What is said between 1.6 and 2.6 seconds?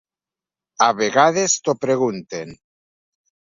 t’ho pregunten.